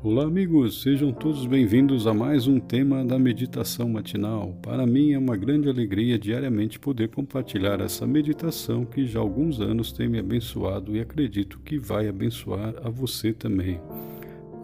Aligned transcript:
Olá, 0.00 0.22
amigos, 0.22 0.80
sejam 0.80 1.12
todos 1.12 1.44
bem-vindos 1.44 2.06
a 2.06 2.14
mais 2.14 2.46
um 2.46 2.60
tema 2.60 3.04
da 3.04 3.18
meditação 3.18 3.88
matinal. 3.88 4.56
Para 4.62 4.86
mim 4.86 5.10
é 5.10 5.18
uma 5.18 5.36
grande 5.36 5.68
alegria 5.68 6.16
diariamente 6.16 6.78
poder 6.78 7.08
compartilhar 7.08 7.80
essa 7.80 8.06
meditação 8.06 8.84
que 8.84 9.04
já 9.04 9.18
há 9.18 9.22
alguns 9.22 9.60
anos 9.60 9.90
tem 9.90 10.08
me 10.08 10.20
abençoado 10.20 10.94
e 10.96 11.00
acredito 11.00 11.58
que 11.64 11.80
vai 11.80 12.06
abençoar 12.06 12.74
a 12.80 12.88
você 12.88 13.32
também. 13.32 13.80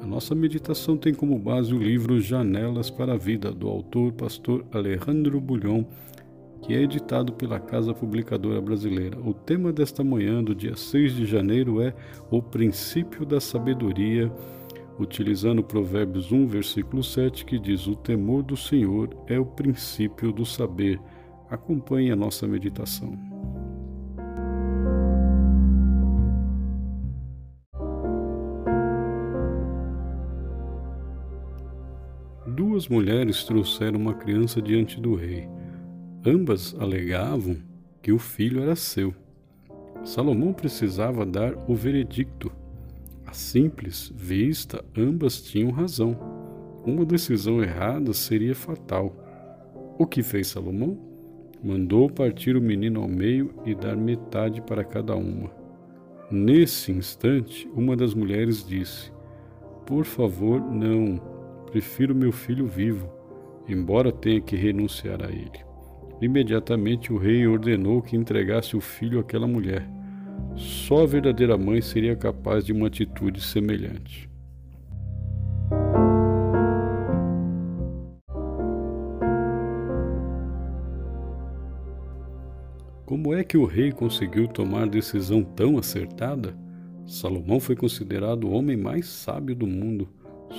A 0.00 0.06
nossa 0.06 0.36
meditação 0.36 0.96
tem 0.96 1.12
como 1.12 1.36
base 1.36 1.74
o 1.74 1.82
livro 1.82 2.20
Janelas 2.20 2.88
para 2.88 3.14
a 3.14 3.18
Vida, 3.18 3.50
do 3.50 3.68
autor 3.68 4.12
pastor 4.12 4.64
Alejandro 4.70 5.40
Bulhon, 5.40 5.84
que 6.62 6.74
é 6.74 6.80
editado 6.80 7.32
pela 7.32 7.58
Casa 7.58 7.92
Publicadora 7.92 8.60
Brasileira. 8.60 9.18
O 9.20 9.34
tema 9.34 9.72
desta 9.72 10.04
manhã, 10.04 10.44
do 10.44 10.54
dia 10.54 10.76
6 10.76 11.16
de 11.16 11.26
janeiro, 11.26 11.82
é 11.82 11.92
O 12.30 12.40
Princípio 12.40 13.26
da 13.26 13.40
Sabedoria 13.40 14.32
utilizando 14.98 15.62
Provérbios 15.62 16.30
1, 16.30 16.46
versículo 16.46 17.02
7, 17.02 17.44
que 17.44 17.58
diz: 17.58 17.86
O 17.86 17.96
temor 17.96 18.42
do 18.42 18.56
Senhor 18.56 19.16
é 19.26 19.38
o 19.38 19.46
princípio 19.46 20.32
do 20.32 20.44
saber. 20.46 21.00
Acompanhe 21.50 22.10
a 22.10 22.16
nossa 22.16 22.46
meditação. 22.46 23.18
Duas 32.46 32.88
mulheres 32.88 33.44
trouxeram 33.44 33.98
uma 33.98 34.14
criança 34.14 34.60
diante 34.62 35.00
do 35.00 35.14
rei. 35.14 35.48
Ambas 36.26 36.74
alegavam 36.78 37.56
que 38.00 38.12
o 38.12 38.18
filho 38.18 38.62
era 38.62 38.76
seu. 38.76 39.14
Salomão 40.04 40.52
precisava 40.52 41.24
dar 41.24 41.54
o 41.68 41.74
veredicto 41.74 42.52
simples 43.36 44.12
vista, 44.14 44.84
ambas 44.96 45.42
tinham 45.42 45.70
razão. 45.70 46.16
Uma 46.84 47.04
decisão 47.04 47.62
errada 47.62 48.12
seria 48.12 48.54
fatal. 48.54 49.14
O 49.98 50.06
que 50.06 50.22
fez 50.22 50.48
Salomão? 50.48 50.98
Mandou 51.62 52.10
partir 52.10 52.56
o 52.56 52.60
menino 52.60 53.00
ao 53.00 53.08
meio 53.08 53.54
e 53.64 53.74
dar 53.74 53.96
metade 53.96 54.60
para 54.60 54.84
cada 54.84 55.16
uma. 55.16 55.50
Nesse 56.30 56.92
instante, 56.92 57.68
uma 57.74 57.96
das 57.96 58.12
mulheres 58.12 58.66
disse: 58.66 59.12
Por 59.86 60.04
favor, 60.04 60.60
não. 60.60 61.20
Prefiro 61.70 62.14
meu 62.14 62.32
filho 62.32 62.66
vivo, 62.66 63.10
embora 63.68 64.12
tenha 64.12 64.40
que 64.40 64.56
renunciar 64.56 65.22
a 65.24 65.30
ele. 65.30 65.64
Imediatamente 66.20 67.12
o 67.12 67.16
rei 67.16 67.46
ordenou 67.46 68.00
que 68.00 68.16
entregasse 68.16 68.76
o 68.76 68.80
filho 68.80 69.18
àquela 69.18 69.46
mulher. 69.46 69.88
Só 70.56 71.02
a 71.02 71.06
verdadeira 71.06 71.58
mãe 71.58 71.80
seria 71.80 72.14
capaz 72.14 72.64
de 72.64 72.72
uma 72.72 72.86
atitude 72.86 73.40
semelhante. 73.40 74.28
Como 83.04 83.34
é 83.34 83.44
que 83.44 83.56
o 83.56 83.64
rei 83.64 83.92
conseguiu 83.92 84.48
tomar 84.48 84.88
decisão 84.88 85.42
tão 85.42 85.76
acertada? 85.76 86.56
Salomão 87.06 87.60
foi 87.60 87.76
considerado 87.76 88.44
o 88.44 88.52
homem 88.52 88.76
mais 88.76 89.06
sábio 89.06 89.54
do 89.54 89.66
mundo. 89.66 90.08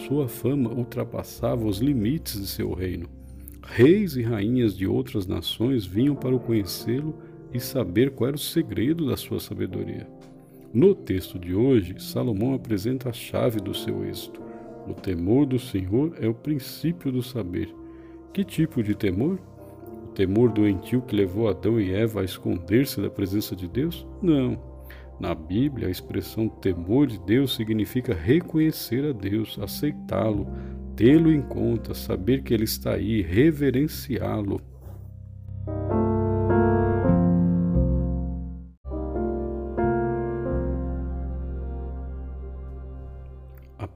Sua 0.08 0.28
fama 0.28 0.72
ultrapassava 0.72 1.66
os 1.66 1.80
limites 1.80 2.40
de 2.40 2.48
seu 2.48 2.74
reino. 2.74 3.10
Reis 3.64 4.16
e 4.16 4.22
rainhas 4.22 4.78
de 4.78 4.86
outras 4.86 5.26
nações 5.26 5.86
vinham 5.86 6.16
para 6.16 6.36
o 6.36 6.40
conhecê-lo 6.40 7.18
e 7.56 7.60
saber 7.60 8.12
qual 8.12 8.28
era 8.28 8.36
o 8.36 8.40
segredo 8.40 9.08
da 9.08 9.16
sua 9.16 9.40
sabedoria. 9.40 10.06
No 10.74 10.94
texto 10.94 11.40
de 11.40 11.56
hoje, 11.56 11.96
Salomão 12.00 12.54
apresenta 12.54 13.10
a 13.10 13.14
chave 13.14 13.62
do 13.62 13.74
seu 13.74 14.04
êxito. 14.04 14.42
O 14.86 14.94
temor 14.94 15.46
do 15.46 15.58
Senhor 15.58 16.14
é 16.20 16.28
o 16.28 16.34
princípio 16.34 17.14
do 17.14 17.24
saber. 17.24 17.74
Que 18.34 18.44
tipo 18.44 18.84
de 18.84 18.94
temor? 18.94 19.40
O 20.04 20.08
temor 20.08 20.52
doentio 20.52 21.02
que 21.02 21.16
levou 21.16 21.48
Adão 21.48 21.80
e 21.80 21.94
Eva 21.94 22.22
a 22.22 22.26
esconder-se 22.26 23.00
da 23.00 23.10
presença 23.10 23.56
de 23.56 23.70
Deus? 23.70 24.06
Não. 24.22 24.60
Na 25.18 25.34
Bíblia, 25.34 25.88
a 25.88 25.92
expressão 25.92 26.50
temor 26.50 27.08
de 27.08 27.18
Deus 27.20 27.56
significa 27.56 28.14
reconhecer 28.14 29.06
a 29.06 29.14
Deus, 29.14 29.58
aceitá-lo, 29.58 30.46
tê-lo 30.94 31.32
em 31.32 31.42
conta, 31.42 31.94
saber 31.94 32.44
que 32.44 32.54
Ele 32.54 32.66
está 32.66 32.96
aí, 32.96 33.22
reverenciá-lo. 33.22 34.60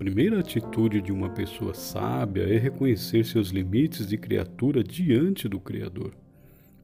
Primeira 0.09 0.40
atitude 0.40 1.03
de 1.03 1.12
uma 1.12 1.30
pessoa 1.30 1.72
sábia 1.75 2.42
é 2.42 2.58
reconhecer 2.58 3.24
seus 3.24 3.50
limites 3.50 4.08
de 4.08 4.18
criatura 4.18 4.84
diante 4.84 5.47
do 5.47 5.59
Criador. 5.59 6.14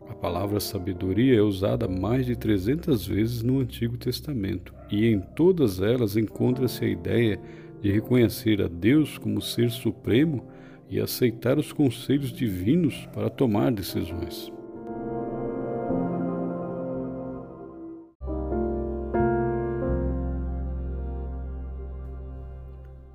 A 0.07 0.13
palavra 0.13 0.59
sabedoria 0.59 1.35
é 1.35 1.41
usada 1.41 1.87
mais 1.87 2.27
de 2.27 2.35
300 2.35 3.07
vezes 3.07 3.41
no 3.41 3.59
Antigo 3.59 3.97
Testamento, 3.97 4.75
e 4.91 5.07
em 5.07 5.19
todas 5.19 5.81
elas 5.81 6.15
encontra-se 6.15 6.85
a 6.85 6.87
ideia 6.87 7.39
de 7.81 7.91
reconhecer 7.91 8.61
a 8.61 8.67
Deus 8.67 9.17
como 9.17 9.41
ser 9.41 9.71
supremo 9.71 10.45
e 10.87 10.99
aceitar 10.99 11.57
os 11.57 11.73
conselhos 11.73 12.31
divinos 12.31 13.09
para 13.11 13.27
tomar 13.27 13.71
decisões. 13.71 14.53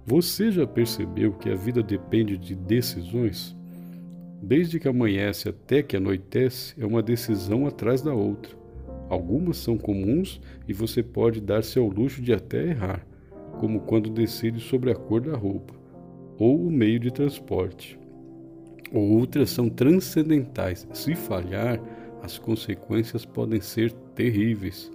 Você 0.07 0.51
já 0.51 0.67
percebeu 0.67 1.33
que 1.33 1.51
a 1.51 1.55
vida 1.55 1.83
depende 1.83 2.37
de 2.39 2.55
decisões? 2.55 3.57
Desde 4.43 4.81
que 4.81 4.89
amanhece 4.89 5.49
até 5.49 5.83
que 5.83 5.97
anoitece, 5.97 6.75
é 6.81 6.87
uma 6.87 7.03
decisão 7.03 7.67
atrás 7.67 8.01
da 8.01 8.15
outra. 8.15 8.59
Algumas 9.11 9.59
são 9.59 9.77
comuns 9.77 10.41
e 10.67 10.73
você 10.73 11.03
pode 11.03 11.41
dar-se 11.41 11.79
ao 11.79 11.87
luxo 11.87 12.23
de 12.23 12.33
até 12.33 12.69
errar, 12.69 13.07
como 13.59 13.81
quando 13.81 14.09
decide 14.09 14.61
sobre 14.61 14.91
a 14.91 14.95
cor 14.95 15.21
da 15.21 15.37
roupa 15.37 15.75
ou 16.39 16.67
o 16.67 16.71
meio 16.71 16.99
de 16.99 17.13
transporte. 17.13 17.99
Outras 18.91 19.51
são 19.51 19.69
transcendentais. 19.69 20.89
Se 20.95 21.15
falhar, 21.15 21.79
as 22.23 22.39
consequências 22.39 23.27
podem 23.27 23.61
ser 23.61 23.93
terríveis. 24.15 24.91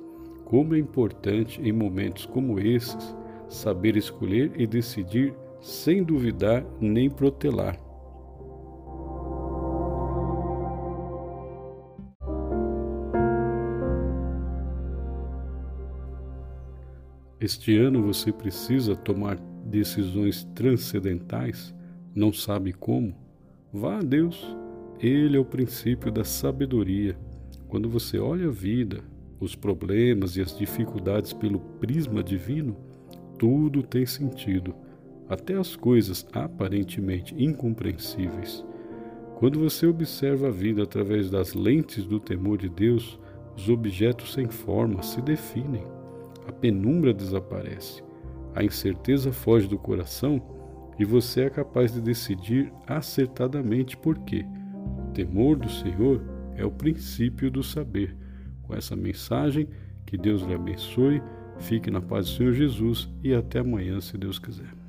Como 0.46 0.74
é 0.76 0.80
importante 0.80 1.62
em 1.62 1.72
momentos 1.72 2.26
como 2.26 2.60
esses 2.60 3.16
saber 3.47 3.95
escolher 3.95 4.51
e 4.56 4.66
decidir 4.67 5.33
sem 5.61 6.03
duvidar 6.03 6.66
nem 6.79 7.09
protelar. 7.09 7.79
Este 17.39 17.78
ano 17.78 18.01
você 18.01 18.31
precisa 18.31 18.95
tomar 18.95 19.38
decisões 19.66 20.44
transcendentais, 20.56 21.75
não 22.16 22.31
sabe 22.31 22.73
como? 22.73 23.13
Vá 23.72 23.97
a 23.97 24.01
Deus. 24.01 24.56
Ele 25.00 25.35
é 25.35 25.39
o 25.39 25.45
princípio 25.45 26.12
da 26.12 26.23
sabedoria. 26.23 27.16
Quando 27.67 27.89
você 27.89 28.17
olha 28.17 28.47
a 28.47 28.51
vida, 28.51 29.03
os 29.39 29.53
problemas 29.53 30.38
e 30.38 30.41
as 30.41 30.57
dificuldades 30.57 31.33
pelo 31.33 31.59
prisma 31.59 32.23
divino, 32.23 32.77
tudo 33.38 33.84
tem 33.84 34.06
sentido, 34.06 34.75
até 35.28 35.56
as 35.56 35.75
coisas 35.75 36.25
aparentemente 36.31 37.35
incompreensíveis. 37.38 38.66
Quando 39.35 39.59
você 39.59 39.85
observa 39.85 40.47
a 40.47 40.51
vida 40.51 40.84
através 40.84 41.29
das 41.29 41.53
lentes 41.53 42.06
do 42.06 42.19
temor 42.19 42.57
de 42.57 42.69
Deus, 42.69 43.19
os 43.56 43.69
objetos 43.69 44.34
sem 44.34 44.47
forma 44.47 45.01
se 45.01 45.22
definem, 45.22 45.84
a 46.47 46.51
penumbra 46.51 47.13
desaparece, 47.13 48.04
a 48.54 48.63
incerteza 48.63 49.31
foge 49.31 49.68
do 49.68 49.77
coração 49.77 50.42
e 50.98 51.04
você 51.04 51.42
é 51.42 51.50
capaz 51.50 51.94
de 51.94 52.00
decidir 52.00 52.71
acertadamente 52.88 53.98
por 53.98 54.18
quê. 54.19 54.45
O 55.00 55.12
temor 55.12 55.57
do 55.57 55.69
Senhor 55.69 56.21
é 56.56 56.65
o 56.65 56.71
princípio 56.71 57.51
do 57.51 57.62
saber. 57.62 58.15
Com 58.63 58.74
essa 58.74 58.95
mensagem, 58.95 59.68
que 60.06 60.18
Deus 60.18 60.42
lhe 60.44 60.54
abençoe 60.54 61.21
Fique 61.60 61.90
na 61.90 62.02
paz 62.02 62.28
do 62.28 62.31
Senhor 62.34 62.54
Jesus 62.54 63.10
e 63.24 63.34
até 63.34 63.60
amanhã, 63.60 64.00
se 64.02 64.18
Deus 64.18 64.38
quiser. 64.38 64.85